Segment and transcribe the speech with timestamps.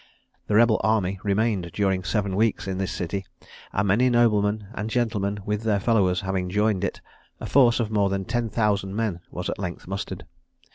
[0.47, 3.23] The rebel army remained during seven weeks in this city;
[3.71, 7.01] and many noblemen and gentlemen with their followers having joined it,
[7.39, 10.25] a force of more than ten thousand men was at length mustered.